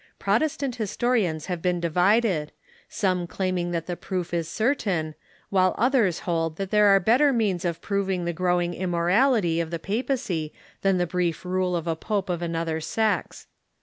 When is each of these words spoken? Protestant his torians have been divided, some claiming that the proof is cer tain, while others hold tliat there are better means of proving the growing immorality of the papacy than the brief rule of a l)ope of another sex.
Protestant 0.17 0.77
his 0.77 0.97
torians 0.97 1.45
have 1.45 1.61
been 1.61 1.79
divided, 1.79 2.51
some 2.89 3.27
claiming 3.27 3.69
that 3.69 3.85
the 3.85 3.95
proof 3.95 4.33
is 4.33 4.47
cer 4.49 4.73
tain, 4.73 5.13
while 5.51 5.75
others 5.77 6.21
hold 6.21 6.57
tliat 6.57 6.71
there 6.71 6.87
are 6.87 6.99
better 6.99 7.31
means 7.31 7.63
of 7.63 7.81
proving 7.83 8.25
the 8.25 8.33
growing 8.33 8.73
immorality 8.73 9.59
of 9.59 9.69
the 9.69 9.77
papacy 9.77 10.53
than 10.81 10.97
the 10.97 11.05
brief 11.05 11.45
rule 11.45 11.75
of 11.75 11.85
a 11.85 11.95
l)ope 12.09 12.29
of 12.31 12.41
another 12.41 12.81
sex. 12.81 13.45